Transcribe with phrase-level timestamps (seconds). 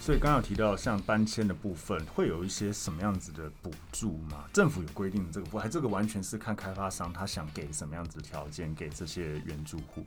[0.00, 4.46] 所以刚刚有提到像搬迁的部分，会有一些什么样子的补助吗？
[4.52, 5.58] 政府有规定这个不？
[5.58, 10.02] 还这个完全是看开发商他想给什么样子的条件给这些原住户。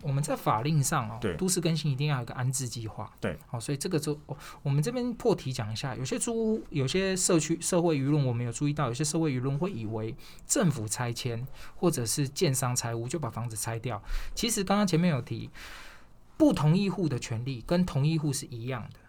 [0.00, 4.16] 我们在法令上哦，对，都市更新一定要有一个安置计划，对，好，所以这个就
[4.62, 10.14] 我们这边破题讲一下，有些租屋，有些社区社会舆论，我们有注意到，有些社会舆论会以为
[10.46, 14.00] 政府拆迁或者是建商拆屋就把房子拆掉，
[14.36, 15.50] 其实刚刚前面有提，
[16.38, 19.00] 不同意户的权利跟同意户是一样的，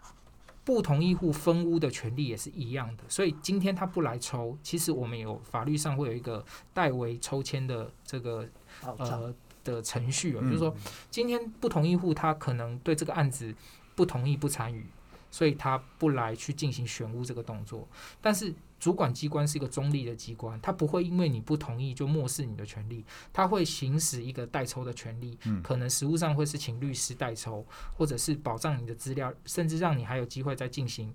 [0.64, 6.44] 不同意户分屋的权利也是一样的，所以今天他不来抽，其实我们有法律上会有一个
[6.74, 8.46] 代为抽签的这个
[8.82, 9.34] 呃。
[9.62, 10.74] 的程序啊，就是说，
[11.10, 13.54] 今天不同意户他可能对这个案子
[13.94, 14.86] 不同意不参与，
[15.30, 17.86] 所以他不来去进行选屋这个动作。
[18.22, 25.38] 但是主管机关是一个中立的机关，他不会因为你不同意就漠视你的权利，他会行使一个代抽的权利。
[25.62, 27.64] 可能实务上会是请律师代抽，
[27.94, 31.14] 或者是保障你的资料，甚至让你还有机会再进行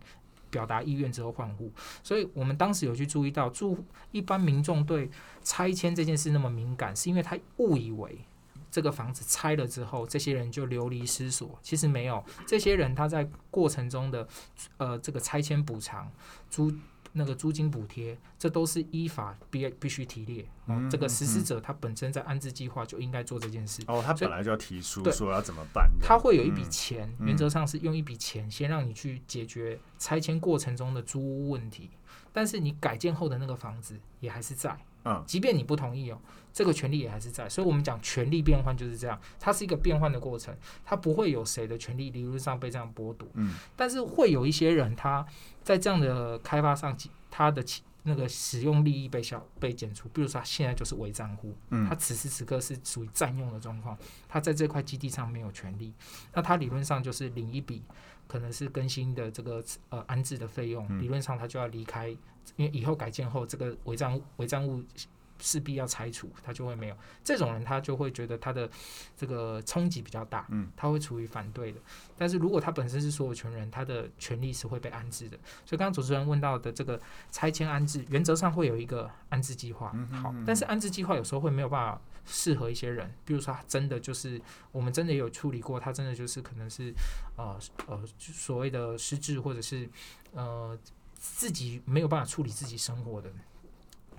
[0.50, 1.72] 表达意愿之后换户。
[2.04, 5.10] 所以我们当时有去注意到，住一般民众对
[5.44, 8.20] 拆迁这件事那么敏感，是因为他误以为。
[8.72, 11.58] 这个房子拆了之后，这些人就流离失所。
[11.62, 14.28] 其实没有，这些人他在过程中的
[14.76, 16.12] 呃这个拆迁补偿、
[16.50, 16.70] 租
[17.18, 20.46] 那个租金补贴，这都是依法必必须提列。
[20.68, 23.82] 嗯，这个实施者他本身在安置计划就应该做这件事。
[23.88, 25.90] 哦，他本来就要提出说要怎么办。
[26.02, 31.90] 他会有一笔钱，嗯，原则上是用一笔钱先让你去解决拆迁过程中的租屋问题，
[32.34, 34.78] 但是你改建后的那个房子也还是在。
[35.06, 36.20] 嗯，即便你不同意哦，
[36.52, 43.28] 这个权利也还是在，所以我们讲权利变换就是这样，它是一个变换的过程，它不会有谁的权利理论上被这样剥夺。
[43.36, 45.26] 嗯，但是会有一些人他
[45.64, 46.98] 在这样的开发上，
[47.30, 47.64] 他的
[48.08, 53.98] 那个使用利益被消被减除，比如说他现在就是违占户，嗯，他此时此刻是属于占用的状况，
[54.30, 55.94] 他在这块基地上没有权利，
[56.34, 57.84] 那他理论上就是领一笔
[58.28, 62.16] 可能是更新的这个呃安置的费用，理论上他就要离开。
[62.58, 64.84] 因为以后改建后，这个违章违章物
[65.40, 68.70] 势必要拆除，他就会没有这种人，他就会觉得他的
[69.18, 71.80] 这个冲击比较大，嗯，他会处于反对的。
[72.18, 75.38] 但是如果他本身是所有权人，他的权利是会被安置的。
[75.66, 77.00] 所以刚刚主持人问到的这个
[77.32, 84.42] 拆迁安置，原则上会有一个安置计划，好，但是安置计划有时候会没有办法适合一些人，比如说他真的就是
[84.72, 86.94] 我们真的有处理过，他真的就是可能是
[87.36, 89.90] 呃呃所谓的失智或者是
[90.34, 90.78] 呃。
[91.18, 93.32] 自己没有办法处理自己生活的，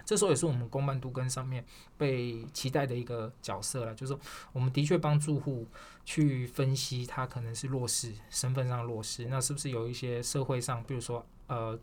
[0.06, 1.62] 这时候也是我们公办都跟上面
[1.98, 3.94] 被期待的一个角色了。
[3.94, 4.20] 就是说，
[4.52, 5.66] 我们的确帮住户
[6.04, 11.78] 去分析他可能是弱势，身份上弱势，那是不是有一些社会上，比如说呃，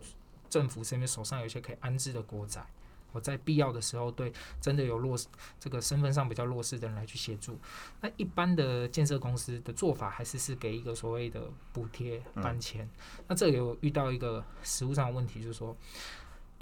[0.49, 2.65] 政府这边手上有一些可以安置的国宅。
[3.11, 5.27] 我在必要的时候，对真的有弱势
[5.59, 7.59] 这个身份上比较弱势的人来去协助。
[8.01, 12.89] 那一般的建设公司的做法，还是是给一个所谓的补贴搬迁。
[13.27, 15.77] 那这有遇到一个实务上的问题，就是说，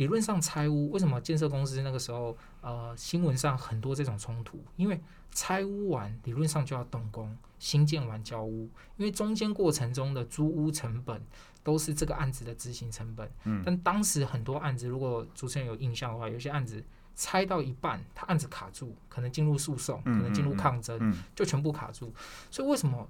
[0.01, 4.59] 理论上拆屋，为什么建设公司那个时候呃新闻上很多这种冲突？
[4.75, 4.99] 因为
[5.31, 8.67] 拆屋完，理论上就要动工，新建完交屋，
[8.97, 11.21] 因为中间过程中的租屋成本。
[11.63, 16.83] 都是这个案子的执行成本，嗯，但当时很多案子，如果主持人有印象的话，有些案子
[17.15, 22.11] 拆到一半，他案子卡住，可能进入诉讼，可能进入抗争，就全部卡住。
[22.49, 23.07] 所以为什么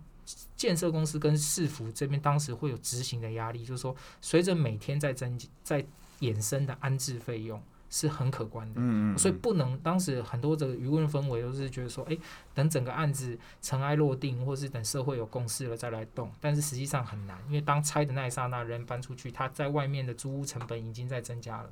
[0.58, 3.63] 建设公司跟市府这边当时会有执行的压力？
[3.63, 5.88] 就是说，随着每天在增在
[6.22, 7.62] 衍生的安置费用。
[7.94, 12.18] 是很可观的，嗯，所以不能当时很多的舆论氛围都是觉得说，哎，
[12.54, 16.32] 等整个案子尘埃落定，或是等社会有共识了再来动。
[16.40, 21.70] 但是实际上很难，因为当拆的那一刹那，人搬出去，他在外面的租屋成本已经在增加了，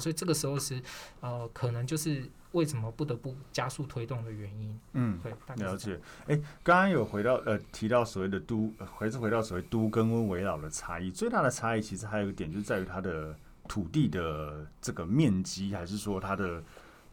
[0.00, 0.80] 所以这个时候是
[1.20, 4.80] 呃，可能就是为什么不得不加速推动的原因。
[4.94, 6.00] 嗯，对，了解。
[6.28, 13.36] 哎，刚刚有回到呃提到所谓的都，还是回到所谓都跟温围绕的差异，最大的差异其实还有一个点，就是在于它的。
[13.68, 16.62] 土地的这个面积，还是说它的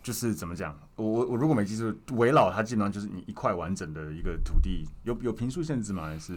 [0.01, 0.75] 就是怎么讲？
[0.95, 6.05] 我我如果没记错，围绕它基本上就是你一块完整的一个土地，有有平数限制吗？
[6.05, 6.33] 还是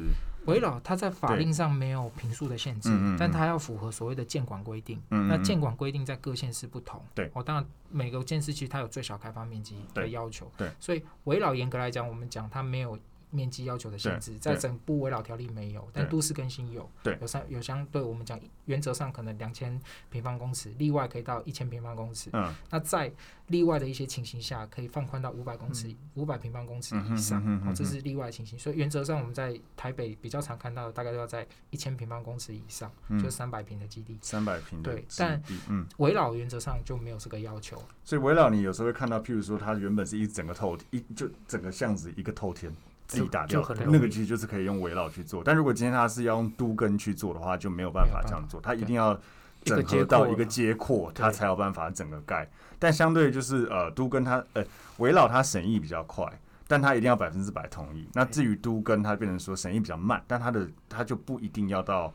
[0.47, 5.01] 围绕它在法令上没有平数的限制，但它要符合所谓的建管规定。
[5.09, 7.01] 那建管规定在各县市不同。
[7.15, 10.51] 对，哦，当然每个县市其实它有最小开发面积的要求。
[10.57, 12.99] 对，对，所以围绕严格来讲，我们讲它没有。
[13.31, 16.91] 面积要求的限制，在整部围老条例没有，但都市更新有，
[17.21, 19.81] 有相有相对我们讲原则上可能两千
[20.11, 22.31] 平方公尺，例外可以到一千平方公尺。
[22.33, 23.13] 嗯，那在
[23.49, 27.43] 例外的一些情形下，可以放宽到五百公尺、五百平方公尺以上。
[27.67, 28.59] 哦，这是例外情形。
[28.59, 32.91] 所以原则上我们在台北比较常看到的，大概都要在一千平方公尺以上，
[33.23, 34.19] 就三百平的基地。
[34.23, 37.83] 三百平对，但嗯，危老原则上就没有这个要求。
[38.05, 42.73] 所以围老你有时候会看到，譬如说它原本是一整个透一就整个巷子一个透天。
[43.09, 45.43] 自己打掉，那个其实就是可以用围绕去做。
[45.43, 49.19] 但如果今天他是要用都根去做的话，就没有办法这样做，他一定要
[49.65, 52.47] 整合到一个接阔，他才有办法整个盖。
[52.79, 54.63] 但相对就是呃，都根他呃
[54.99, 56.31] 围绕他审议比较快，
[56.67, 58.07] 但他一定要百分之百同意。
[58.13, 62.13] 那至于都跟，他变成说审议比较慢，但他的他就不一定要到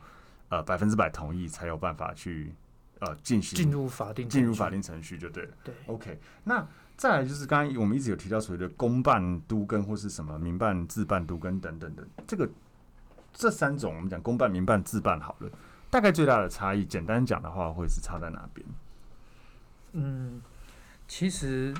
[0.48, 2.54] 呃百分之百同意才有办法去
[3.00, 5.50] 呃进行进入法定进入法定程序就对了。
[5.64, 6.64] 对，OK，那。
[6.96, 12.48] 再来就是刚刚我们一直有提到所谓的公办都更或是什么民办自办都更等等的，这个
[13.32, 15.50] 这三种我们讲公办、民办、自办好了，
[15.90, 18.66] 大概最大的差异，简单讲的话，会是差在哪边？
[19.92, 20.40] 嗯，
[21.08, 21.74] 其实。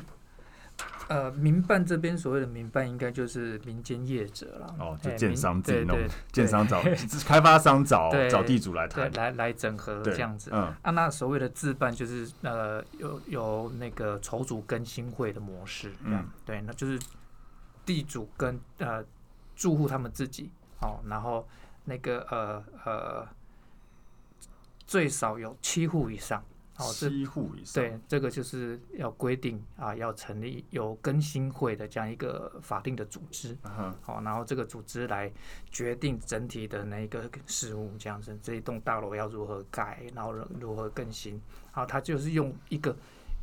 [1.09, 4.75] 呃，民办这边所谓的民办，应该就是民间业者了。
[4.79, 5.99] 哦，就建商自己弄，
[6.33, 6.83] 建商找
[7.27, 10.51] 开发商找找地主来谈，来来整合这样子。
[10.53, 15.93] 嗯，啊，那所谓的自办就是呃，有有那个筹组更新会的模式。
[16.03, 16.99] 嗯，对，那就是
[17.85, 19.05] 地主跟呃
[19.55, 20.51] 住户他们自己
[20.81, 21.47] 哦，然后
[21.85, 23.29] 那个呃呃
[24.87, 26.43] 最少有七户以上。
[26.77, 27.83] 哦，七户以上。
[27.83, 33.57] 对，这个就是要规定啊，要成立有更新会的这样一个法定的组织。
[33.63, 34.25] 好、uh huh.
[34.25, 35.33] 然后这个组织来
[35.71, 41.35] 决定整体的那个事务，这样子，这一栋大楼要如何改，然后如何更新。
[41.73, 42.97] 然后他就是用一个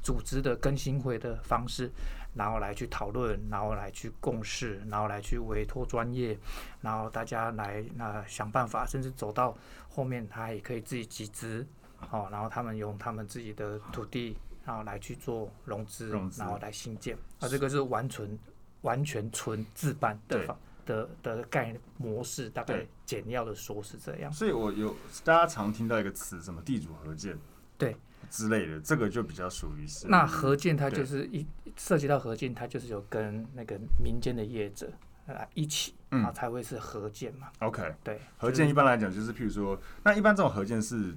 [0.04, 1.90] 组织的更新会的方式，
[2.34, 6.38] 然后来去讨论，然后来去共事，然后来去委托专业，
[6.82, 9.58] 然后大家来那想办法，甚至走到
[9.88, 11.66] 后面，他也可以自己集资。
[12.10, 17.16] 哦，然后他们用他们自己的土地，然后来去做融资，融资然后来新建。
[17.40, 18.40] 啊，这个是完全
[18.82, 24.32] 完全纯自办的方的的概念模式，大概简要的说是这样。
[24.32, 27.38] 所以我有大家常听到一个词，什么地主合建，
[27.78, 27.96] 对
[28.30, 30.08] 之类的，这个就比较属于是。
[30.08, 31.46] 那合建它就是一
[31.78, 34.92] 涉及到合建，它就是有跟那个民间的业者
[35.28, 37.48] 来一起，嗯，才会是合建嘛。
[37.60, 41.16] OK，对，合建一般来讲就是，譬如说，那一般这种合建是。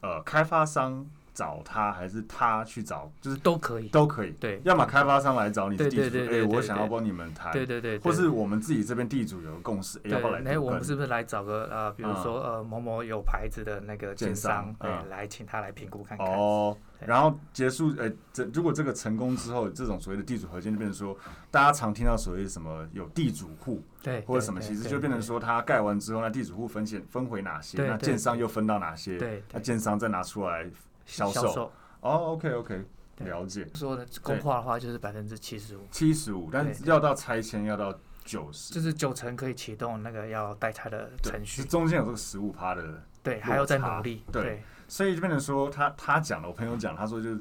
[0.00, 1.06] 呃，开发商
[1.36, 4.30] 找他还是他去找，就是都可以，都可以。
[4.40, 10.52] 对，要么开发商来找你的地主，哎，我想要帮你们谈，对对对，或是我们自己这边地主有个共识，要不要来？
[10.52, 16.26] 哎，我们是不是来找个呃，比如说呃某某有牌子的那个建商，哎，来请他来评估看看。
[16.26, 21.14] 哦，然后结束，哎，这如果这个成功之后，这种所谓的地主合建就变成说，
[21.50, 30.66] 大家常听到所谓什么有地主户，对，或者什么，其实就变成说他盖完之后，那地主户分钱分回哪些，那建商又分到哪些，对，那建商再拿出来。
[31.06, 32.84] 销售哦，OK OK，
[33.20, 33.66] 了解。
[33.74, 41.64] 说的工化的话就是百分之七十五，七十五，但是要到拆迁要到九十，就是九成可以启动那个要代拆的程序。
[41.64, 44.22] 中间有这个十五趴的，对，还要再努力。
[44.30, 47.40] 对，所以就变成说他他讲了，我朋友讲，他说就是。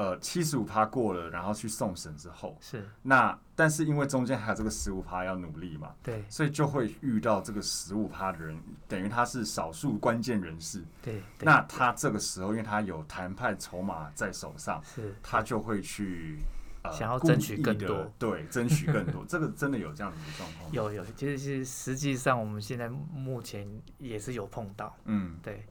[0.00, 8.58] 呃，七十五趴过了，然后去送审之后，是那，但是因为中间还有这个十五趴要努力嘛，对，所以就会遇到这个十五趴的人，
[8.88, 16.38] 等于他是少数关键人士，对，那他这个时候，因为他有谈判筹码在手上，是，他就会去
[16.82, 20.72] 呃，想要争取更多，对，争取更多，这个真的有这样子的状况？
[20.72, 23.68] 有有，其实是实际上我们现在目前
[23.98, 25.62] 也是有碰到，嗯，对。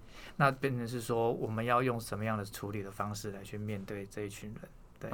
[0.42, 4.62] 那变成是说，我们要用什么样的处理的方式来去面对这一群人？
[4.98, 5.12] 对，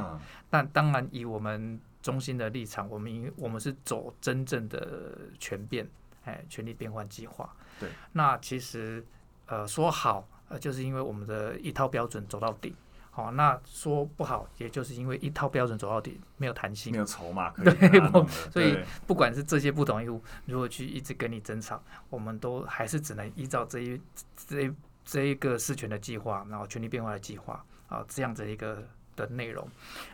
[0.52, 5.90] 那、嗯、当然以我们中心的立场，我们因我们是走真正的权变，
[6.26, 7.52] 哎，权力变换计划。
[7.80, 9.04] 对，那其实
[9.48, 12.76] 呃说好，呃就是因为我们的一套标准走到底。
[13.10, 17.76] 好，那说不好，也就是因为一套标准走到底，没有弹性，没有筹码可以。
[17.80, 18.78] 对，所以
[19.08, 20.06] 不管是这些不同意，
[20.46, 24.00] 如果去一直跟你争吵，我们都还是只能依照这一
[24.36, 24.72] 这一。
[25.06, 28.84] 这一个事权的计划，然后权力变化的计划啊，这样子一个
[29.16, 29.70] 的内容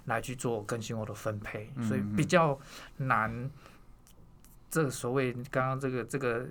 [0.05, 2.59] 来去做更新后的分配，所以比较
[2.97, 3.49] 难。
[4.69, 6.45] 这所谓刚刚这个这个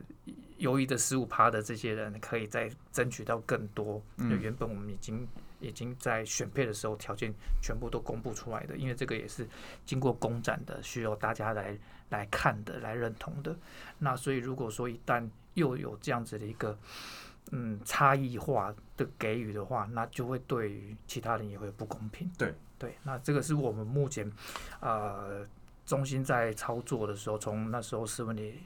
[0.59, 4.03] 犹豫的十五趴的这些人，可以再争取到更多。
[4.17, 5.27] 嗯，原本我们已经
[5.59, 7.33] 已经在选配的时候条件
[7.63, 9.49] 全部都公布出来的，因为这个也是
[9.87, 11.79] 经过公展的，需要大家来
[12.11, 13.57] 来看的，来认同的。
[13.99, 16.79] 那所以如果说一旦又有这样子的一个。
[17.51, 22.31] 嗯，差异化的给予的话，那就会对于其他人也会不公平。
[22.39, 24.31] 对对，那这个是我们目前
[24.81, 25.47] 呃
[25.85, 28.61] 中心在操作的时候，从那时候斯文里，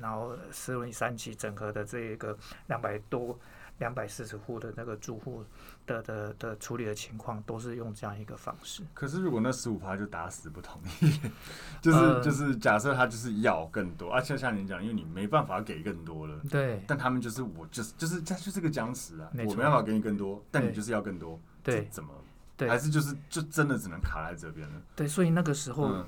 [0.00, 2.36] 然后斯文里三期整合的这一个
[2.66, 3.38] 两百多。
[3.78, 5.44] 两百四十户的那个住户
[5.86, 8.82] 的的的处理的情况，都是用这样一个方式。
[8.94, 11.20] 可是如果那十五趴就打死不同意，
[11.82, 16.82] 就是、呃、就是假设他就是要更多，而、啊、且像你讲，因为你没办法给更多了，对。
[16.86, 22.14] 但他们就是我就是就是他就是个僵持啊，错我没办法给你更多，但你就是要更多，对，怎么？
[22.56, 24.82] 对，还是就是就真的只能卡在这边了。
[24.94, 25.86] 对，所以那个时候。
[25.86, 26.06] 嗯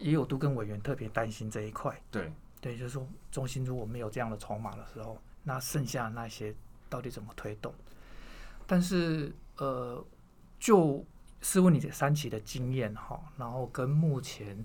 [0.00, 1.94] 也有都跟委员特别担心这一块。
[2.10, 6.54] 对对，就是说中心如果没有这样的筹码的时候，那剩下那些
[6.90, 7.72] 到底怎么推动？
[8.66, 10.04] 但是呃，
[10.58, 11.02] 就
[11.40, 14.62] 斯文里三期的经验哈，然后跟目前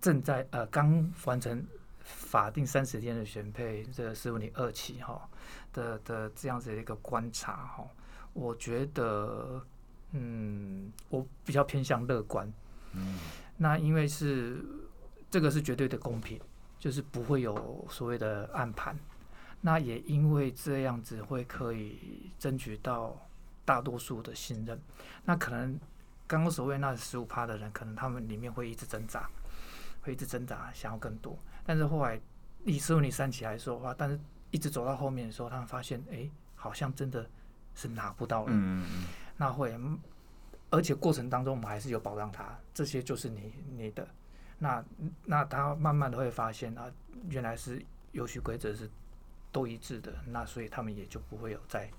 [0.00, 1.64] 正在呃刚完成
[2.00, 5.28] 法定三十天的选配这个斯文里二期哈
[5.72, 7.88] 的的这样子的一个观察哈，
[8.32, 9.64] 我觉得
[10.12, 12.52] 嗯，我比较偏向乐观。
[12.92, 13.18] 嗯，
[13.56, 14.64] 那因为是
[15.30, 16.40] 这个是绝对的公平，
[16.78, 18.96] 就是不会有所谓的暗盘。
[19.60, 23.20] 那也因为这样子会可以争取到
[23.64, 24.80] 大多数的信任，
[25.24, 25.78] 那可能
[26.26, 29.28] 刚刚所谓那十五趴的人，可能他们里面会一直挣扎，
[30.02, 31.36] 会一直挣扎，想要更多。
[31.64, 32.20] 但是后来
[32.64, 34.20] 以斯文里三起来说的话，但是
[34.52, 37.28] 一直走到后面的时候，他们发现，哎，好像真的
[37.74, 38.48] 是拿不到了。
[38.50, 39.06] 嗯嗯。
[39.36, 39.76] 那会，
[40.70, 44.06] 而且过程当中我们还是有保障他，这些就是你你的。
[44.58, 44.84] 那
[45.24, 46.88] 那他慢慢的会发现啊，
[47.28, 48.88] 原来是游戏规则是。
[49.56, 51.90] 都一致的，那所以他们也就不会有再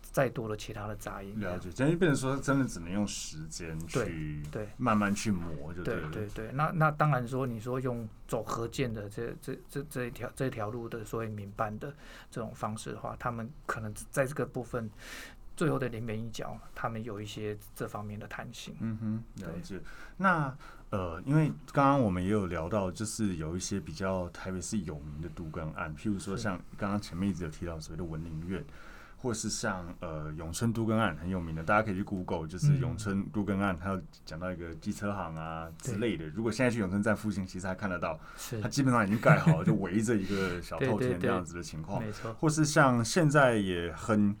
[0.00, 1.38] 再多的其他的杂音。
[1.38, 6.52] 了解，等于变成说，真的只能用时间去对慢慢去磨，就对对对对。
[6.52, 11.94] 那那当然说，你说用走合建的这这这这一条这条路的所谓民办的
[12.30, 14.90] 这种方式的话，他们可能在这个部分
[15.54, 18.74] 最后的临门一脚，他们有一些这方面的弹性。
[18.80, 19.78] 嗯哼，了解。
[20.16, 20.56] 那。
[20.90, 28.64] 呃，因为刚刚我们也有聊到，就是有一些比较台北市有名的都更案，譬如说像刚刚前面一直有提到所谓的文林院，
[29.16, 36.26] 或是像呃永春都更案很有名的，大家可以去 Google，就是永春都更案，它有讲到一个机车行啊之类的。
[36.30, 38.18] 如果现在去永春站附近，其实还看得到，
[38.60, 42.34] 它基本上已经盖好了，就围着一个小透天这样子的情况，没错。
[42.34, 44.34] 或是像现在也很。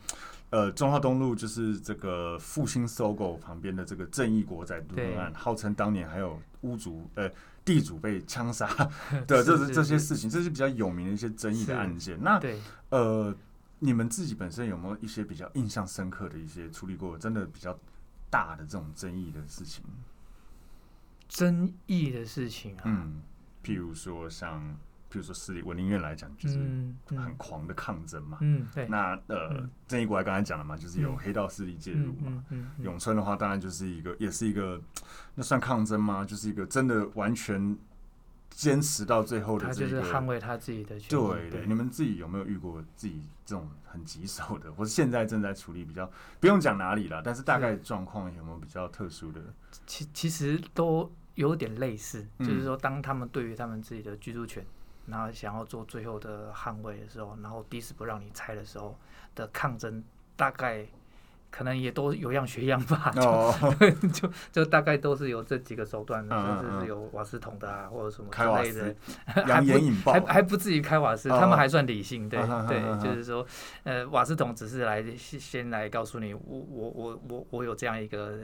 [0.50, 7.30] 呃，中华东路就是这个复兴 SOGO 旁边的这个正义国宅都更案，号称当年还有屋主呃
[7.64, 8.66] 地主被枪杀
[9.28, 12.18] 的这这些事情，这是比较有名的一些争议的案件。
[12.20, 12.40] 那
[12.88, 13.32] 呃，
[13.78, 17.78] 你们自己本身有没有一些比较印象深刻的一些处理过真的比较
[18.28, 19.84] 大的这种争议的事情？
[21.28, 23.22] 争议的事情啊，嗯，
[23.62, 24.76] 譬如说像。
[25.10, 26.56] 比如说，私立文林院来讲，就是
[27.08, 28.38] 很狂的抗争嘛。
[28.42, 28.86] 嗯，对。
[28.86, 32.44] 那呃，正义国刚才讲了嘛，就是有黑道势力介入嘛。
[32.50, 32.70] 嗯。
[32.78, 34.80] 永春的话，当然就是一个，也是一个，
[35.34, 36.24] 那算抗争吗？
[36.24, 37.76] 就是一个真的完全
[38.50, 39.66] 坚持到最后的。
[39.66, 41.24] 他就是捍卫他自己的权利。
[41.24, 49.40] 对对，你们自己有没有遇过自己这种很棘手的，或者现在正在处理比较不用讲哪里了，但是大概状况有没有比较特殊的？
[49.88, 54.64] 其其实都有点类似，就是说，当他们对于他们自己的居住权。
[55.10, 58.96] 然后想要做最后的捍卫的时候，然后第一次不让你拆的时候
[59.34, 60.02] 的抗争，
[60.36, 60.86] 大概
[61.50, 63.52] 可能也都有样学样吧，就
[64.08, 68.96] 就就大概都是有这几个手段的，甚至是有瓦斯桶的啊，或者什么之类的，
[69.44, 72.38] 还不还还不至于开瓦斯，他们还算理性，对
[72.68, 73.44] 对， 就是说，
[73.82, 78.38] 呃，瓦斯桶只是来先来告诉你，我我我我我有这样一个。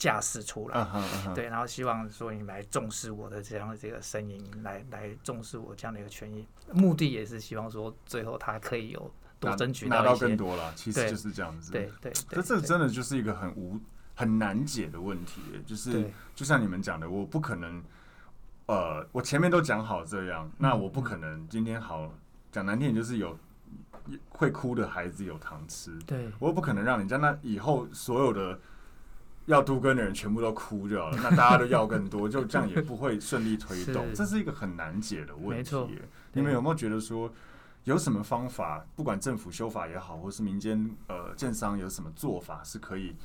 [0.00, 1.34] 架势出来，uh huh, uh huh.
[1.34, 11.70] 对，然后希望说你来重视我的这样的这个声音，来来重视我这样的一个权益，目的也是希望说最后他可以有多争取拿，到更多了，其实就是这样子。
[11.70, 13.78] 对对，这这真的就是一个很无
[14.14, 17.84] 很难解的问题，就是就像你们讲的，我不可能，
[18.68, 22.10] 呃，我前面都讲好这样，嗯、那我不可能今天好
[22.50, 23.38] 讲难听点，就是有
[24.30, 28.58] 会哭的孩子有糖吃，对，我不可能让人家，那以后所有的。
[29.50, 35.98] 要都跟的人全部都哭掉了，那大家都要更多，就这样也不会顺利推动，是这是一个很难解的问题。
[36.32, 37.30] 你们有没有觉得说，
[37.82, 43.16] 有什么方法，不管政府修法也好，或是民间呃建商有什么做法，是可以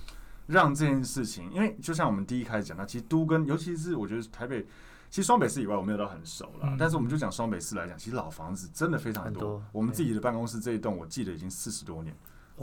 [0.47, 1.47] 让这件事情？
[1.53, 4.65] 因为就像我们第一开始讲到，其实都跟，尤其是我觉得台北，
[5.11, 9.41] 其实双北市以外我没有到很熟了，嗯、但是我们就讲双北市来讲，其实老房子真的非常多。
[9.43, 12.15] 多我们自己的办公室这一栋，我记得已经四十多年，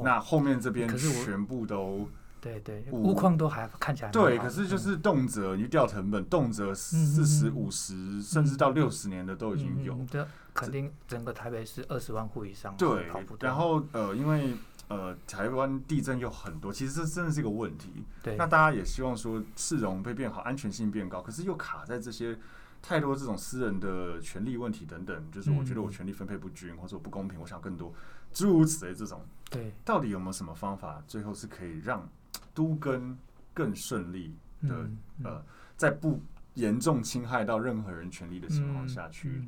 [0.03, 2.09] 那后面这边全部都。
[2.43, 9.97] 对对，屋况都还看起来对，可是就是动辄你掉成本，动辄四十五十甚至到六十年的都已经有。
[10.11, 12.77] 这肯定整个台北是二十万户以上。
[12.77, 13.07] 对，
[13.39, 14.57] 然后呃，因为
[14.89, 18.05] 呃台湾地震又很多，其实这真的是一个问题。
[18.25, 22.37] 对，那大家也希望说市容被变好，安全性变高，可是又卡在这些
[22.83, 27.95] 太多这种私人的权利问题等等，就是我觉得我权利分配不均，或者我不公平，我想更多
[28.33, 29.25] 诸如此类这种。
[29.49, 32.09] 对，到底有没有什么方法，最后是可以让
[32.55, 33.17] 都更
[33.55, 35.45] 更顺利的，嗯嗯、呃，
[35.77, 36.21] 在不
[36.55, 39.43] 严重侵害到任何人权利的情况下去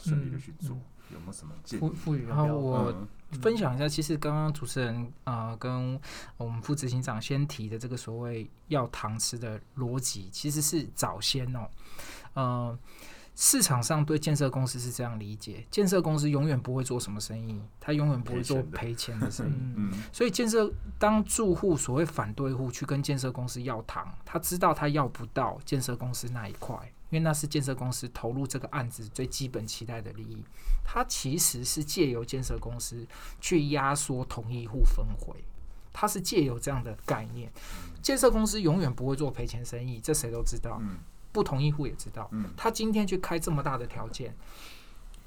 [0.00, 0.82] 顺利的去做，嗯。
[1.10, 2.22] 嗯、有没有什么建议？
[2.26, 3.06] 然后我
[3.42, 6.00] 分享一下，其实刚刚主持人啊、呃，跟
[6.36, 11.68] 我们副执行长先提的这个所谓要糖吃的逻辑，其实是早先哦，
[12.34, 12.78] 呃。
[13.40, 19.54] 市场上对建设公司是这样理解：建设公司永远不会做什么生意，他永远不会做赔钱的生意。
[19.76, 20.68] 嗯，所以建设
[20.98, 26.74] 当住户所谓反对户去跟建设公司要糖，他知道他要不到建设公司那一块，
[27.10, 30.42] 因为那是建设公司投入这个案子最基本期待的利益。
[30.84, 33.06] 他其实是借由建设公司
[33.40, 35.44] 去压缩同一户分回，
[35.92, 37.48] 他是借由这样的概念。
[38.02, 40.82] 建设公司永远不会做赔钱生意，这谁都知道。
[41.30, 44.34] 不同意户也知道，他今天去开这么大的条件，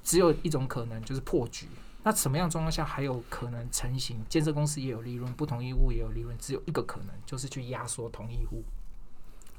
[0.03, 1.67] 只有一种可能就是破局。
[2.03, 4.19] 那什么样状况下还有可能成型？
[4.27, 8.63] 建设公司也有利润，不同意户也有利润，只有一个可能，就是去压缩同意户，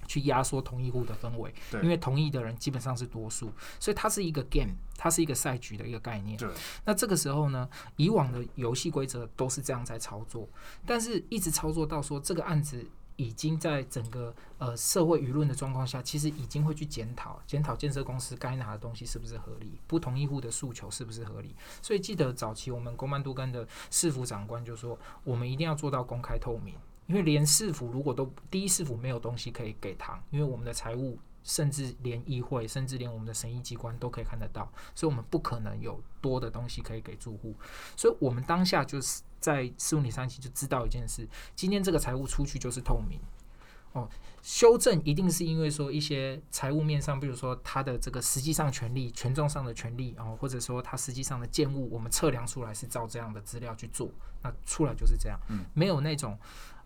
[0.09, 1.55] 去压缩同意户的氛围。
[1.81, 6.37] 因为同意的人基本上是多数，所以它是一个 game，它是一个赛局的一个概念。
[6.85, 10.49] 那这个时候呢，以往的游戏规则都是这样在操作，
[10.85, 12.85] 但是一直操作到说这个案子。
[13.23, 21.55] 已经在整个呃社会舆论的状况下，其实已经会去检讨检讨建设公司该拿的东西是不是合理，不同意户的诉求是不是合理。
[21.81, 26.75] 所以记得早期我们公办都更的市府长官就说，我们一定要做到公开透明，
[27.07, 37.55] 因为连市府如果都第一市府没有东西可以给糖，因为我们的财务甚至连议会甚至连我们的审议机关都可以看得到，所以我们不可能有多的东西可以给住户，
[37.97, 39.23] 所以我们当下就是。
[39.43, 43.21] 在四五零三期就知道一件事，今天这个财务出去就是透明
[43.93, 44.09] 哦。
[44.41, 54.09] 修正一定是因为说一些财务面上，比如说他的这个实际上权利、权重上的权利哦，或者说他实际上的建物，我们测量出来是照这样的资料去做，
[54.43, 55.39] 那出来就是这样。
[55.75, 56.39] 没有那种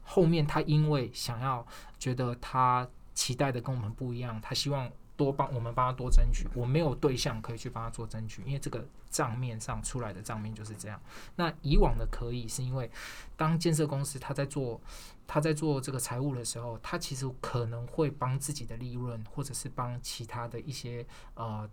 [0.03, 1.65] 后面他因为想要
[1.99, 4.91] 觉得他期待的跟我们不一样，他希望。
[5.17, 11.01] 多帮我们帮他多争取，我没有对象可以去帮他做争取，因为这个账面上出来的账面就是这样。
[11.37, 12.91] 那以往的可以是因为，
[13.37, 14.79] 当建设公司他在做
[15.27, 21.69] 他在做这个财务的时候，他其实可能会帮自己的利润，或者是帮其他的一些呃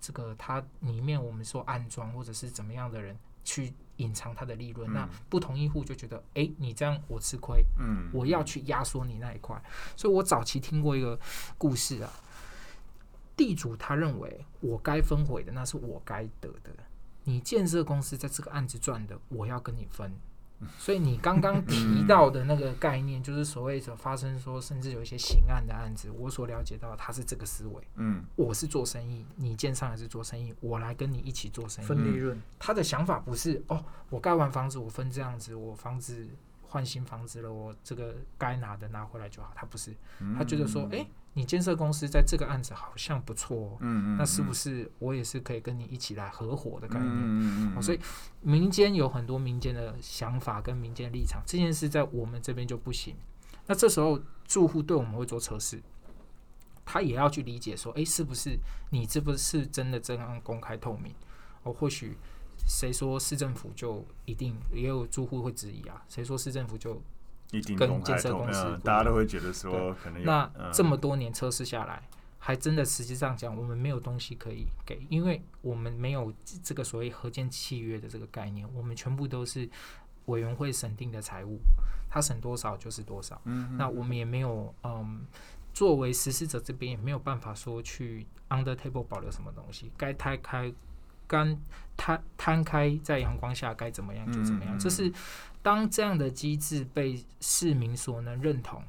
[0.00, 4.90] 这个他里面我们说安装或者是怎么样的人去隐藏他的利润。
[4.90, 9.60] 嗯、那不同意户就觉得，哎、欸，你这样我吃亏，嗯，我要去压缩你那一块。
[9.96, 11.16] 所以我早期听过一个
[11.56, 12.10] 故事啊。
[13.38, 16.70] 地主他认为我该分回的那是我该得的，
[17.22, 20.12] 你建设公司在这个案子赚的，我要跟你分。
[20.76, 27.80] 所以你刚刚提到的那个概念，就是所谓的发生说，甚至有一些刑案的案子，我所了解到他是这个思维。
[27.94, 32.36] 嗯，我是做生意，你建商也是做生意，我来跟你一起做生意，分利润。
[32.58, 36.28] 他的想法不是哦，我盖完房子我分这样子，我房子
[36.62, 39.52] 换新房子了，我这个该拿的拿回来就好。
[39.54, 39.94] 他不是，
[40.36, 41.08] 他觉得说，哎、欸。
[41.38, 47.80] 你建设公司在这个案子好像不错，哦，嗯，嗯，嗯，那是不是我也是可以跟你一起来合伙的概念？
[47.80, 48.00] 所以
[48.40, 53.14] 民间有很多民间的想法跟民间立场，这件事在我们这边就不行。
[53.68, 55.80] 那这时候住户对我们会做测试，
[56.84, 58.58] 他也要去理解说，哎，是不是
[58.90, 61.14] 你这不是真的这样公开透明？
[61.62, 62.16] 哦，或许
[62.66, 66.02] 谁说市政府就一定也有住户会质疑啊？
[66.08, 67.00] 谁说市政府就？
[67.76, 72.02] 跟建设公司，大家都会觉得说，可能那这么多年测试下来，
[72.38, 76.32] 还真的实际上讲，我们没有东西可以给，因为我们没有
[76.62, 79.68] 这个所谓合建契约的这个概念，我们全部都是
[80.26, 81.58] 委员会审定的财务，
[82.10, 83.40] 他审多少就是多少。
[83.78, 85.22] 那我们也没有，嗯，
[85.72, 90.72] 作为实施者这边也没有办法说去 under table 保留什么东西，该开开，
[91.28, 91.56] 刚
[91.96, 95.12] 摊摊开在阳光下该怎么样就怎么样，就是。
[95.60, 98.82] 当这样的机制被市民所能认同，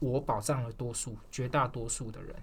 [0.00, 2.34] 我保障了多数、绝大多数的人，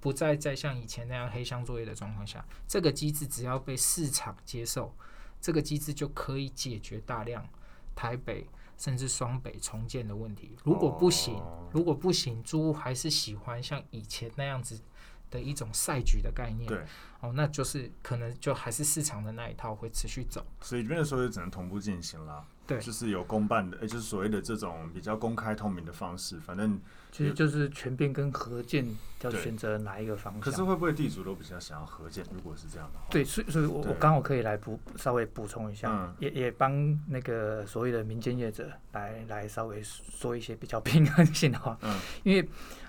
[0.00, 4.94] 不再再像以前那样黑箱作业的状况下，这个机制只要被市场接受，
[5.40, 7.46] 这个机制就可以解决大量
[7.94, 8.48] 台北
[8.78, 10.56] 甚至双北重建的问题。
[10.64, 14.80] 如果不行，如果不行，租户还是喜欢像以前那样子
[15.30, 16.78] 的一种赛局的概念，对，
[17.20, 20.44] 哦，那就是可能就还是市场的那一套会持续走。
[20.60, 22.44] 所以这边的时候就只能同步进行了。
[22.66, 26.78] 对，就是有公办的，就是所谓的这种比较公开透明的方式，反正
[27.10, 28.86] 其实就是全变跟合建
[29.22, 30.40] 要选择哪一个方向。
[30.42, 32.22] 可是会不会地主都比较想要合建？
[32.30, 42.46] 如果是这样的话，对，所以所以我我刚好可以来补稍微补充一下，嗯、也也帮那个所谓的民间业者来来稍微说一些比较平衡性的话，嗯，因为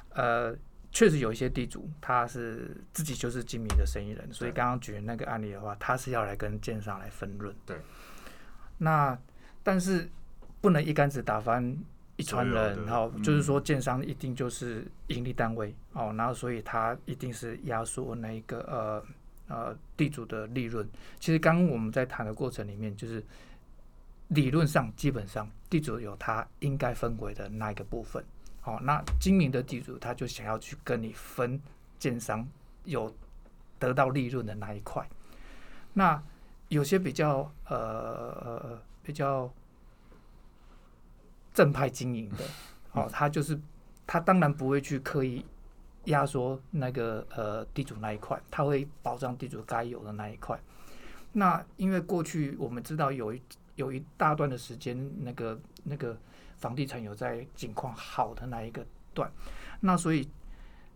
[0.09, 0.53] 呃
[0.91, 7.77] 确实有一些地主他是自己就是精明的生意人，所以刚刚举的那个案例的话，他是要来跟建商来分润，对，
[8.77, 9.17] 那。
[9.61, 10.09] 但是
[10.61, 11.77] 不能一竿子打翻
[12.15, 19.05] 一船人，然后就是说建商一定就是盈利单位哦，然后所以他一定是压缩那一个呃
[19.53, 20.87] 呃地主的利润。
[21.19, 23.23] 其实刚刚我们在谈的过程里面，就是
[24.29, 28.23] 理论上基本上地主有他应该分回的那一个部分。
[28.61, 31.59] 好，那精明的地主他就想要去跟你分
[31.97, 32.47] 建商
[32.83, 33.13] 有
[33.79, 35.07] 得到利润的那一块。
[35.93, 36.21] 那
[36.67, 39.51] 有些比较呃比较
[41.53, 42.43] 正派经营的，
[42.91, 43.59] 哦，他就是
[44.05, 45.43] 他当然不会去刻意
[46.05, 50.59] 压缩那个呃地主那一块，他会保障地主该有的那一块。
[51.31, 53.41] 那因为过去我们知道有一
[53.75, 56.17] 有一大段的时间，那个那个
[56.59, 59.31] 房地产有在景况好的那一个段，
[59.79, 60.29] 那所以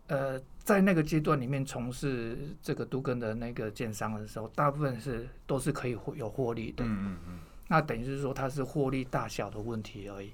[0.07, 6.83] 呃在那个阶段里面从事这个都更的那个建商的时候，大部分是都是可以有获利的。
[6.85, 7.39] 嗯嗯嗯。
[7.67, 10.31] 那等于是说它是获利大小的问题而已。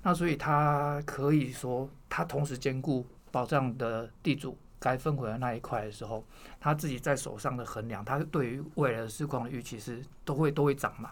[0.00, 6.24] 那所以他可以说，他同时兼顾保障的地主该分回的那一块的时候，
[6.60, 11.10] 他自己在手上的衡量，他对于未来的市况的预期是都会都会涨嘛。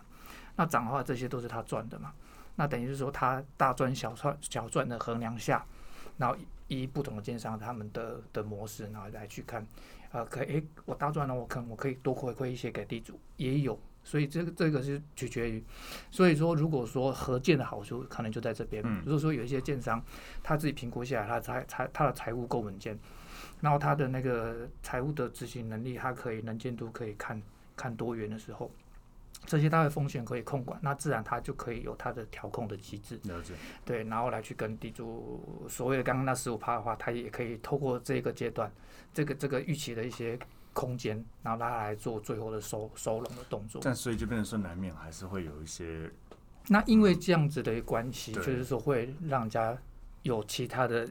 [0.54, 2.12] 那涨的话，这些都是他赚的嘛。
[2.56, 5.64] 那等于是说，他大赚小赚小赚的衡量下，
[6.16, 6.36] 然后
[6.68, 9.64] 以不同的建商他们的的模式，然后来去看，
[10.10, 13.78] 呃，可以，诶，我大赚了，我可能我可以多回馈一些给地主，也有。
[14.02, 15.60] 所以这个这个是取决于，
[16.12, 18.80] 所以说如果说合建的好处可能就在这边。
[19.04, 20.00] 如果说有一些建商
[20.44, 22.96] 他自己评估下来，他财财他的财务够稳健，
[23.60, 27.42] 然后他的那个财务的执行能力，他可以能见度可以看
[27.74, 28.70] 看多元的时候，
[29.46, 33.18] 这些大的风险可以控管，那自然它就可以有它的调控的机制。
[33.24, 33.54] 了解。
[33.84, 38.70] 对，然后来去跟地主所谓的刚刚那十五趴的话，它也可以透过这个阶段，
[39.14, 40.38] 这个这个预期的一些。
[40.78, 43.80] 空间，然后他来做最后的收收拢的动作。
[43.82, 46.10] 但所以就变成说，难免还是会有一些。
[46.68, 49.74] 那因为这样子的关系，就是说会让人家
[50.20, 51.08] 有其他的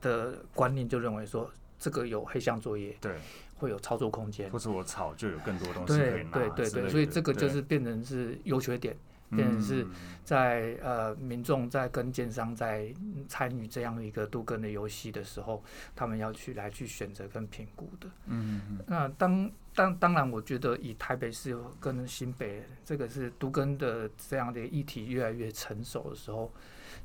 [0.00, 3.18] 的观念，就认为说这个有黑箱作业，对，
[3.62, 6.30] 会有操作空间，或者我炒就有更多东西可以拿。
[6.32, 8.96] 对对对对，所以这个就是变成是优缺点。
[9.34, 9.86] 变成是
[10.24, 12.92] 在呃民众在跟建商在
[13.26, 15.64] 参与这样一个都更的游戏的时候，
[15.96, 18.06] 他们要去来去选择跟评估的。
[18.26, 18.78] 嗯。
[18.86, 26.52] 那当当当然，我觉得以台北市跟新北这个是都根的这样的议题越来越成熟的时候，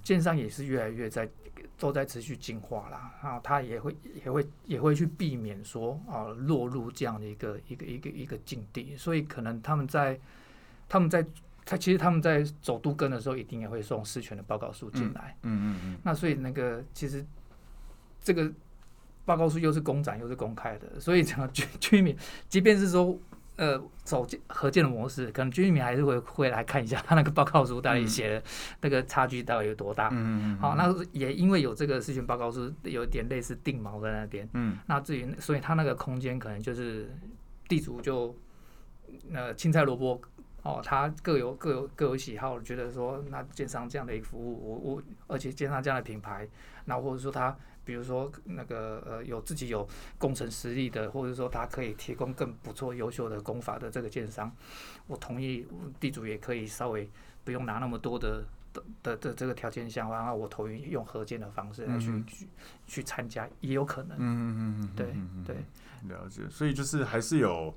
[0.04, 1.30] 建商也是越来越在
[1.78, 3.14] 都在持续进化啦。
[3.24, 10.20] 然后，他也会也会也会去避免说啊落入这样的一个一个一个一个境地，所以可能他们在
[10.88, 11.26] 他们在。
[11.70, 15.36] 他其实他们在走都跟的时候，一定也会送事权的报告书进来。
[15.42, 15.98] 嗯嗯嗯。
[16.02, 17.26] 那所以那个其实
[18.24, 18.50] 这个
[19.26, 22.16] 报告书又是公展又是公开的，所以讲居居民，
[22.48, 23.20] 即便是说
[23.58, 28.44] 呃走合建的模式，可能居民还是会会来看一下他那个报告书到底写的
[28.82, 30.08] 那个差距到底有多大。
[30.12, 30.58] 嗯嗯。
[30.60, 34.48] 好，那也因为有这个事情报告书，有点类似定锚在那边。
[34.54, 34.78] 嗯。
[34.86, 37.14] 那至于所以他那个空间可能就是
[37.68, 38.34] 地主就
[39.34, 40.22] 呃青菜萝卜。
[40.64, 46.46] 哦，他各有各有各有喜好，觉得说那建商这样的一个服务，我我而且建商这样的品牌，
[46.84, 47.56] 那或者说他
[47.88, 54.52] 比如说那个呃有自己有工程实力的，或者说他可以提供更不错优秀的工法的这个建商，
[55.08, 55.66] 我同意
[55.98, 57.10] 地主也可以稍微
[57.46, 62.48] 不用拿那么多的的的的这个条件下，然后我同意用合建的方式来去、嗯、去
[62.86, 64.18] 去参加，也有可能。
[64.18, 65.56] 嗯嗯嗯嗯，对对，
[66.16, 66.42] 了解。
[66.50, 67.74] 所以就是还是有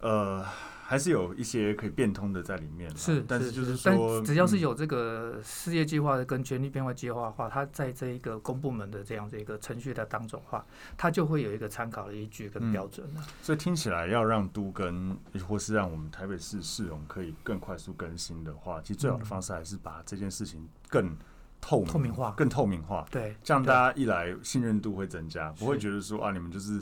[0.00, 0.44] 呃。
[0.88, 10.64] 还是有一些可以变通的在里面，是，但是就是说，只要是有这个事业计划的跟权利变化计划的话，它在这一个公部门的这样的一个程序的当中的话，
[10.96, 21.16] 它就会有一个参考的依据跟标准、嗯、所以听起来要让都跟，或是让我们台北市市容可以更快速更新的话，其实最好的方式还是把这件事情更
[21.60, 23.04] 透明、透明化，更透明化。
[23.10, 26.80] 对，这样大家一来信任度会增加，不会觉得说啊，你们就是。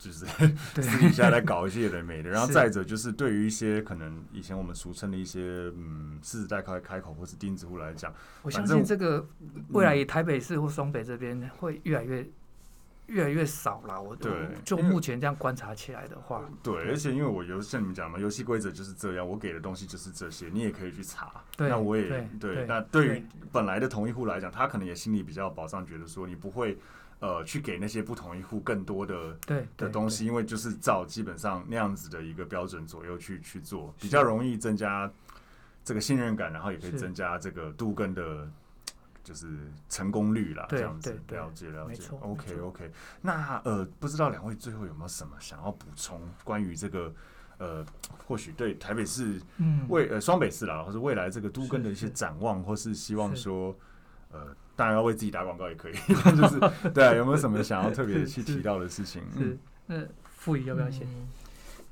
[0.00, 0.24] 就是
[0.80, 8.10] 私底下来搞一些有的没的， 然后再者就是对于一些可能以前我们俗称的一些嗯狮子大开开口或是钉子户来讲，
[8.40, 9.28] 我相信这个
[9.68, 12.26] 未来以台北市或双北这边会越来越
[13.08, 14.00] 越来越少了。
[14.00, 14.32] 我对，
[14.64, 21.30] 就目前这样观察起来的话，对，而且因为我游像你们讲嘛，游戏规则就是这样，我给的东西就是这些，你也可以去查。
[21.58, 26.78] 那我也对，那对于本来的同一户来讲，他可能也心里比较保障，觉得说你不会。
[27.20, 35.12] 呃，去给那些不同一户更多的对的东西，因为就是照基本上那样子的一个标准左右去去做，比较容易增加
[35.84, 38.50] 这个信任感，然后也可以增加这个都更的，
[39.22, 39.46] 就是
[39.90, 40.64] 成功率啦。
[40.70, 42.02] 这样子了解了解。
[42.22, 42.90] OK OK。
[43.20, 47.12] 那呃，不知道两位最后有没有什么想要补充关于这个
[47.58, 47.84] 呃，
[48.26, 49.38] 或许对台北市
[49.90, 53.76] 未呃双北市啦，或者未来这个都更的一些展望，或是希望说
[54.32, 54.56] 呃。
[54.80, 59.20] 当然要为自己打广告也可以， 就是对啊，有没有什么想要特别去提到的事情？
[59.36, 61.28] 是，那傅仪要不要先、嗯？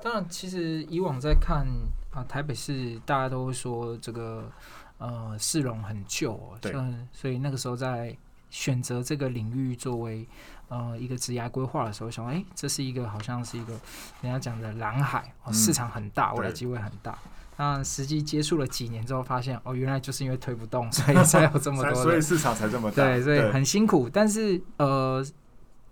[0.03, 1.66] 当然，其实以往在看
[2.14, 4.51] 啊，台北市大家都会说这个
[4.96, 6.72] 呃市容很旧，对，
[7.12, 8.16] 所以那个时候在
[8.48, 10.27] 选择这个领域作为
[10.68, 13.74] 呃一个职涯规划的时候，想哎，这是一个好像是一个
[14.22, 17.18] 人家讲的蓝海，哦，市场很大，未来机会很大。
[17.59, 24.09] 那实际接触了几年之后，发现哦，原来就是因为推不动，所以才有这么多， 所以市场才这么大，对，所以很辛苦。
[24.09, 25.23] 但是呃，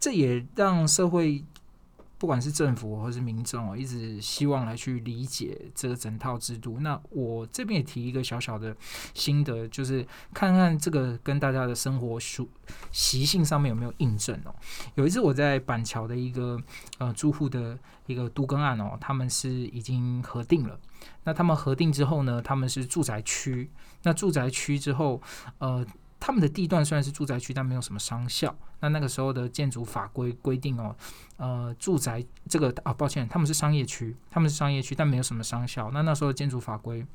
[0.01, 1.45] 这也让社会。
[2.19, 6.79] 不管是政府或是民众哦，一直希望来去理解这个整套制度。
[6.81, 8.75] 那我这边也提一个小小的
[9.13, 10.01] 心得，就是
[10.33, 12.49] 看看这个跟大家的生活习
[12.91, 14.55] 习性上面有没有印证哦。
[14.95, 16.59] 有一次我在板桥的一个
[16.97, 20.81] 呃住户的一个都更案哦，他们是已经核定了。
[21.25, 23.71] 那他们核定之后呢，他们是住宅区。
[24.03, 25.21] 那住宅区之后，
[25.59, 25.87] 呃。
[26.19, 28.53] 他们的地段虽然是住宅区，但没有什么商校。
[28.81, 30.97] 那那个时候的建筑法规规定哦，
[31.37, 35.91] 呃，住宅这个啊，抱歉，他们是商业区，他们是商业区，但没有什么商校。
[35.93, 37.07] 那那时候的建筑法规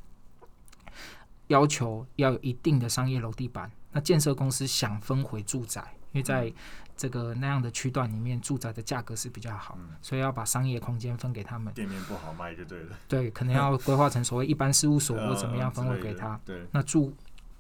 [1.48, 3.70] 要求要有一定的商业楼地板。
[3.92, 6.54] 那建设公司想分回住宅，因为在
[6.96, 11.74] 这个那样的区段里面，住宅的价格是比较好，所以要把商业空间分给他们。
[11.74, 12.98] 店面不好卖就对了。
[13.08, 16.40] 对，可能要规划成所谓一般事务所或怎么样分位给他。
[16.46, 17.14] 对，那住。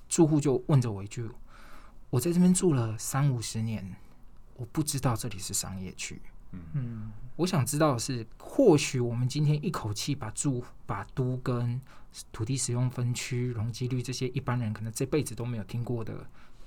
[0.09, 1.25] 住户就问着我一句
[2.11, 3.95] ：“我在这边住了三五十年，
[4.57, 6.21] 我不知道这里是商业区。”
[6.73, 11.79] 嗯，我想知道的是，或许我们今天一口气把住、把都跟
[12.33, 16.13] 土地使用分区、容积率这些一般人可能这辈子都没有听过的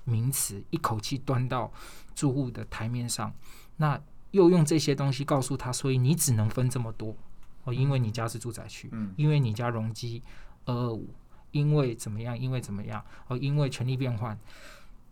[0.04, 1.72] 名词，一口气端到
[2.14, 3.32] 住户的台面上，
[3.76, 7.16] 那又用这些东西告诉他，所以你只能分这么多
[7.64, 10.22] 哦，因为你家是住宅区，嗯，因为你家容积
[10.64, 11.08] 二二五。
[11.54, 12.36] 因为怎么样？
[12.36, 13.00] 因为怎么样？
[13.28, 14.36] 哦，因为权力变换，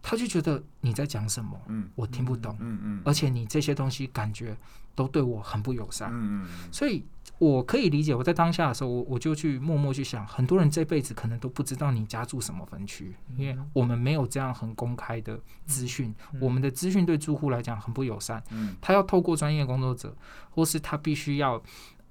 [0.02, 1.56] 他就觉得你在讲什么？
[1.68, 2.56] 嗯，我听不懂。
[2.58, 4.56] 嗯嗯，而且你这些东西感觉
[4.94, 6.10] 都对我很不友善。
[6.12, 7.04] 嗯嗯，所以
[7.38, 8.14] 我可以理解。
[8.14, 16.14] 我在当下的时候，我我就去默默去想，很多人这辈子可能都不知道你家住什么分区，因为我们没有这样很公开的资讯。
[16.40, 18.42] 我们的资讯对住户来讲很不友善。
[18.50, 20.16] 嗯，他要透过专业工作者，
[20.50, 21.62] 或是他必须要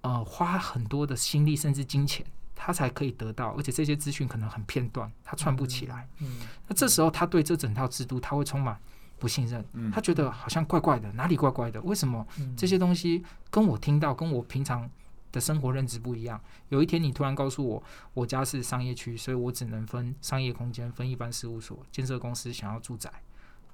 [0.01, 2.25] 呃花很多的心力甚至金钱。
[2.63, 6.07] 他才可以得到，而且这些资讯可能很片段，他串不起来。
[6.19, 8.79] 嗯，那这时候他对这整套制度他会充满
[9.21, 11.79] 不信任，他觉得好像怪怪的，哪里怪怪的？
[11.83, 12.25] 为什么
[12.57, 14.89] 这些东西跟我听到、跟我平常
[15.31, 16.41] 的生活认知不一样？
[16.69, 17.83] 有一天你突然告诉我，
[18.15, 23.11] 我家是商业区，所以我只能分商业空间、分一般事务所、建设公司想要住宅，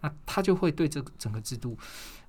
[0.02, 1.78] 那他就会对这个整个制度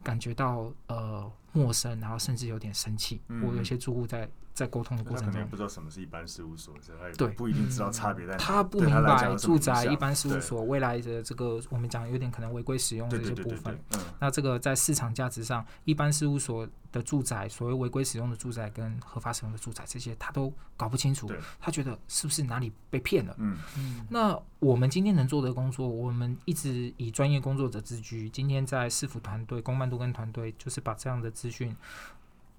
[0.05, 3.21] 感觉到呃陌生，然后甚至有点生气。
[3.43, 4.31] 我有些住户在。
[4.59, 6.75] 在沟通的过程中，他可能不知道什么是一般事务所，
[7.17, 8.39] 对，不一定知道差别在哪。
[8.39, 13.79] 他不明白住宅一般事务所未来的这个，我们讲有点可能违规使用的这些部分。
[14.19, 21.31] 那这个在市场价值上，一般事务所的住宅，所谓违规使用的住宅跟合法使用的住宅，这些他都搞不清楚。
[21.61, 23.37] 他觉得是不是哪里被骗了？
[23.39, 24.07] 嗯嗯。
[24.11, 28.29] 那我们今天能做的工作，我们一直以专业工作者自居。
[28.29, 31.77] 今天在市府团队、公办都跟团队，就是把这样的资讯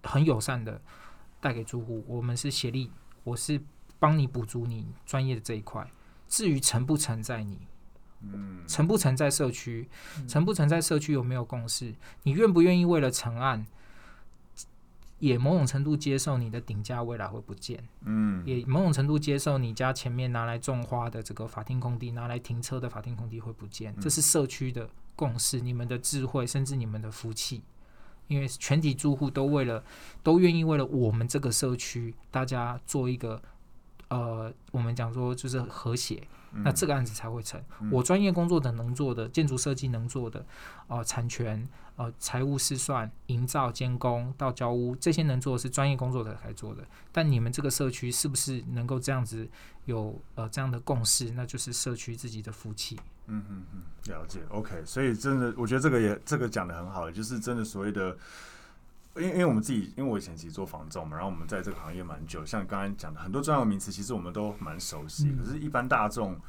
[0.04, 0.80] 很友善的。
[1.40, 2.92] 带给住户，我们是协力，
[3.24, 3.62] 我是
[3.98, 5.90] 帮你补足你专业的这一块。
[6.28, 7.58] 至于成不成在你，
[8.22, 9.90] 嗯，成不成在社区，
[10.28, 11.96] 成不成在社区有没有共识？
[12.24, 13.66] 你愿不愿意为了成案，
[15.18, 27.64] 也某种程度接受你的顶价未来会不见，嗯，也某种程度接受你家前面拿来种花的这个法定空地，拿来停车的法定空地会不见，这是社区的共识，你们的智慧，甚至你们的福气。
[28.30, 29.84] 因为全体住户都为了，
[30.24, 33.42] 都愿意为了我们这个社区，大家做一个，
[34.08, 37.62] 呃，我们讲说就是和谐，那这个案子才会成。
[37.92, 40.46] 我专业工作者能做的，建筑设计能做的，
[40.88, 46.84] 呃，产权、呃，财务试算、营造、监工到交屋，这些能做的是专业工作者才做的。
[47.12, 49.48] 但你们这个社区是不是能够这样子
[49.86, 51.32] 有呃这样的共识？
[51.32, 53.00] 那就是社区自己的福气。
[53.28, 53.82] 嗯嗯嗯，
[54.12, 54.40] 了解。
[54.50, 58.18] OK，所以真的，我觉得这个也这个讲得很好，就是真的所谓的，
[59.16, 66.40] 因为因为我们自己，因为我以前其实做房仲嘛，然后我们在这个行业蛮久，像刚刚讲的很多专业名词，其实我们都蛮熟悉，嗯、可是，一般大众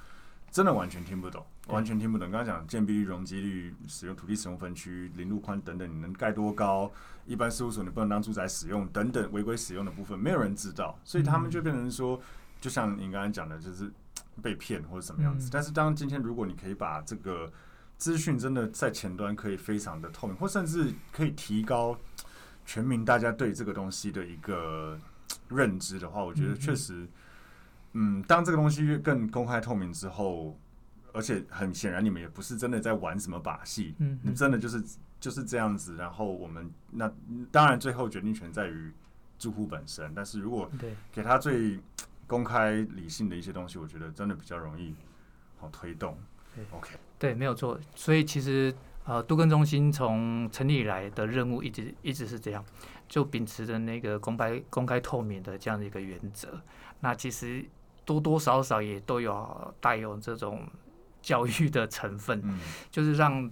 [0.51, 2.31] 真的完全听不懂，完全听不懂。
[2.31, 6.90] 刚刚讲建蔽率、容积率、使用土地使用分区、临路宽等等，你能盖多高？
[7.27, 12.20] 一般事务所你不能当住宅使用等等违规使用的部分，没有人知道，所以他们就变成说，
[12.61, 13.90] 就像你刚刚讲的，就是。
[14.42, 17.53] 被骗或者什么样子，嗯、但是当今天如果你可以把这个
[17.99, 21.94] 资讯真的在前端可以非常的透明，或甚至可以提高
[22.70, 24.96] 全民大家对这个东西的一个
[25.48, 27.04] 认知的话，我觉得确实，
[27.94, 30.56] 嗯，当这个东西更公开透明之后，
[31.12, 34.80] 而且很显然你们也不是真的在玩什么把戏，嗯，你真的就是
[35.18, 37.12] 就是这样子，然后我们那
[37.50, 38.92] 当然最后决定权在于
[39.37, 40.70] 住户本身，但是如果
[41.11, 41.76] 给他最
[42.28, 44.94] 公开理性的一些东西，我觉得真的比较容易
[45.59, 46.16] 好推动。
[46.54, 46.64] 对。
[46.70, 47.80] OK，对，没有错。
[47.96, 48.72] 所以其实
[49.11, 52.64] 呃，都更中心从成立以来的任务一直一直是这样，
[53.09, 56.62] 就秉持着那个公开、公开透明的这样的一个原则。
[57.01, 57.64] 那其实
[58.05, 60.64] 多多少少也都有带有这种
[61.20, 63.51] 教育的成分，嗯、就是让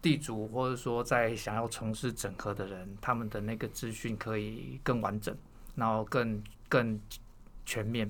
[0.00, 5.36] 地主或者说在想要从事整合的人，他们的那个资讯可以更完整，
[5.74, 6.96] 然后更更
[7.66, 8.08] 全面。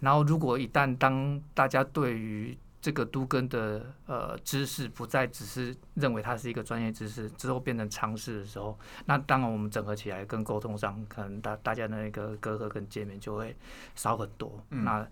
[0.00, 2.54] 然后如果一旦当大家对于
[2.86, 13.56] 这个都跟的呃知识不再只是认为它是一个专业知识，之后变成常识的时候，那当然我们整合起来跟沟通上，可能大大家的那个隔阂跟界面就会
[13.96, 14.64] 少很多。
[14.70, 15.08] 嗯、那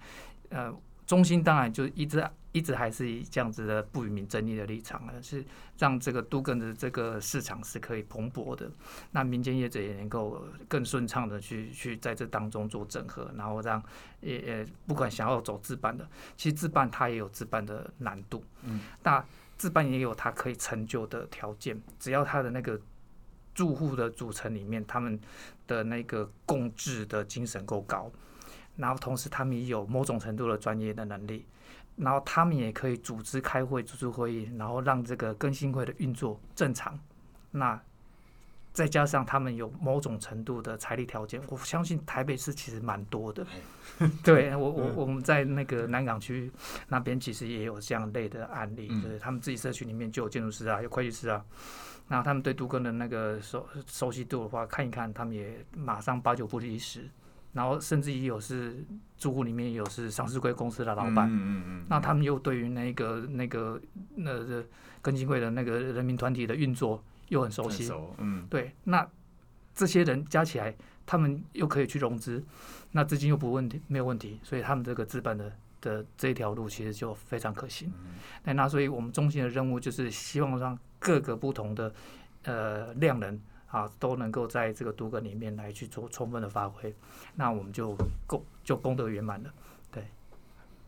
[0.50, 0.72] 呃。
[1.07, 5.45] 中心当然就一直一直还是以这样子的不与民争利的立场，而是
[5.77, 8.71] 让这个都更的这个市场是可以蓬勃的，
[9.11, 13.83] 那民间业者也能够更顺畅的去去在这当中做整合，然后让
[14.21, 19.23] 也也不管想要走自办的，其实自办它也有自办的难度，嗯，那
[19.57, 22.81] 自办也有它可以成就的条件，只要它的那个
[23.53, 25.21] 住户的组成里面，他们
[25.67, 28.11] 的那个共治的精神够高。
[28.76, 31.46] 然后同时，他们也有某种程度的专业的能力，
[31.96, 36.98] 然后他们也可以组织开会、组织会议，然后让这个更新会的运作正常。
[37.52, 37.80] 那
[38.72, 43.46] 再加上他们有某种程度的财力条件，我相信台北市其实蛮多的。
[44.24, 46.50] 对 我，我我们在那个南港区
[46.88, 51.44] 那边其实也有这样类的案例，就是他们自己社区里面就有建筑师啊，有会计师啊，
[52.08, 57.08] 然后他们对都更的那个熟熟悉度的话，看一看，他们也马上八九不离十。
[57.55, 58.85] 然后甚至也有是
[59.17, 63.81] 住户里面也有是上市柜公司的老板，那他们又对于那个那个
[64.17, 64.62] 那个
[65.01, 69.09] 更新会的那个人民团体的运作又很熟悉，嗯，对，那
[69.73, 70.75] 这些人加起来，
[71.07, 72.45] 他们又可以去融资，
[72.90, 77.90] 那资金又不问题，没有问题，所以他们这个资本的的这一条路其实就非常可行。
[78.43, 81.95] 那那所以我们中心的任务就是希望让各个不同的
[82.43, 83.40] 呃量能。
[83.74, 86.94] 啊，都能够在这个都更里面来去做充分的发挥，
[87.34, 89.52] 那我们就功就功德圆满了。
[89.90, 90.06] 对，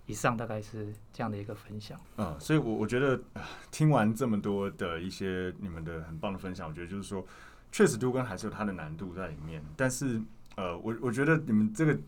[0.07, 1.99] 以上大概是这样的一个分享。
[2.17, 3.21] 嗯，所以我，我觉得
[3.73, 7.27] 听完这么多的一些你们的很棒的分享，我觉得就是说，
[7.73, 9.61] 确实都更还是有它的难度在里面。
[9.77, 10.23] 但是，
[10.55, 11.99] 呃，我我觉得你们这个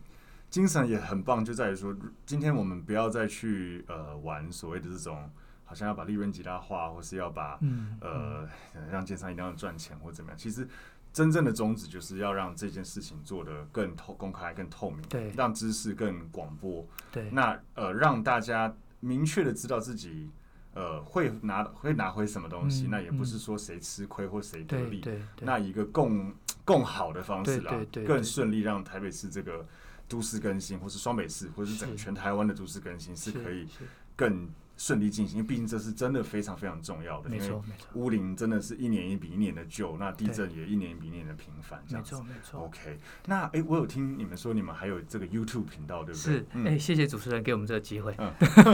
[0.49, 1.93] 精神也很棒，就在于说，
[2.25, 5.29] 今天我们不要再去呃玩所谓的这种。
[5.69, 8.49] 好像要把利润极大化，或是要把、嗯、呃
[8.89, 10.37] 让建商一定要赚钱或怎么样？
[10.37, 10.67] 其实
[11.13, 16.83] 真正的宗旨就是要让这件事情做得更透公开、更透明，对，让知识更广播。
[17.11, 20.31] 对，那呃让大家明确的知道自己
[20.73, 26.33] 呃会拿会拿回什么东西，嗯、那也不是说谁吃亏或谁得利，对，对，对，那一个更
[26.65, 28.07] 更好的方式啦，对对对对。
[28.07, 29.63] 更顺利让台北市这个
[30.07, 33.67] 都市更新，或是双北市，或是整个全台湾的都市更新是可以
[34.15, 34.49] 更。
[34.79, 37.29] 顺利进行，因为毕竟这是真的非常非常重要的。
[37.29, 37.87] 没错，没错。
[37.95, 42.15] 屋林真的是一年一比一年的旧，那地震也一年比一年的频繁，这样子。
[42.15, 42.61] 没错，没错。
[42.61, 46.33] OK，那哎、欸，我有听你们说你们还有这个 YouTube 频道，对不对？
[46.33, 48.15] 是，哎、嗯欸，谢谢主持人给我们这个机会。
[48.17, 48.31] 嗯，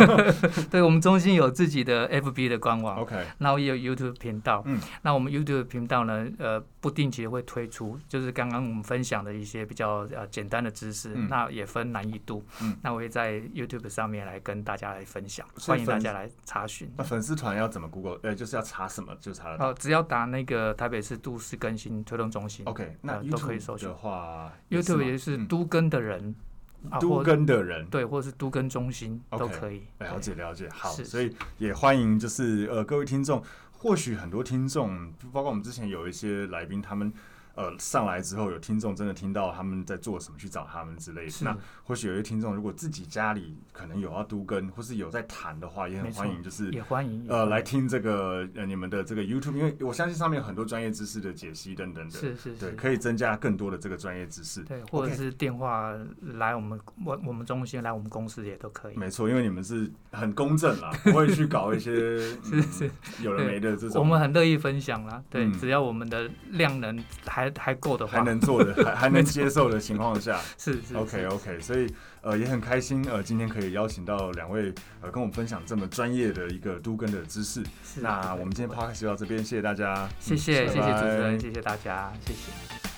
[0.70, 4.62] 对，我们中心有自己的 FB 的官网，OK，然后也有 YouTube 频道。
[4.68, 12.46] 嗯，那我们 YouTube 频道呢，呃，不定期会推出，就是刚刚我们分享的一些比较呃简单的知识，嗯、那也分难易度。
[12.62, 16.92] 嗯，那我会在 YouTube 上面来跟大家来分享，欢迎大家来查询。
[16.98, 18.20] 那粉丝团要怎么 Google？
[18.24, 19.56] 呃，就是要查什么就查。
[19.58, 26.36] 哦，只要打那个台北市都市更新推动中心，OK，那、呃、都可以搜寻的话，YouTube 也是都更的人，
[26.84, 29.84] 嗯啊、都更的人，对，或者是都更中心都可以。
[30.00, 37.14] 了解了解，好，所以也欢迎就是呃各位听众，或许很多听众，包括我们之前有一些来宾，他们。
[37.56, 41.32] 呃，上来之后有听众真的听到他们在做什么，去找他们之类的。
[41.42, 54.62] 那或许有些听众，如果自己家里可能有要都跟，或是有在谈的话，也很欢迎，就是也欢迎呃来听这个呃你们的这个 YouTube，因为我相信上面有很多专业知识的解析等等的，是是是，对，可以增加更多的这个专业知识。
[54.64, 58.98] 对，或者是电话来我们我我们中心来我们公司也都可以。
[58.98, 62.92] 没错，因为你们是很公正啦， 不会去搞一些 是是
[63.22, 64.02] 有的没的这种。
[64.02, 68.18] 我们很乐意分享啦，对，只要我们的量能还还够的话。
[68.20, 71.88] 还能做的，还还能接受的 情况下，是是 OK OK，所以
[72.22, 77.64] 呃也很开心呃今天可以邀请到两位呃跟我们分享这么专业的一个都根的知识。
[77.84, 82.95] 是那我们今天 Podcast 就到这边，谢谢大家，谢谢谢谢主持人，谢谢大家，谢谢。